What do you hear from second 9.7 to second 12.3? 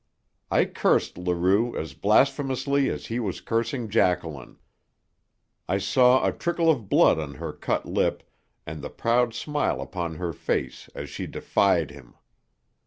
upon her face as she defied him.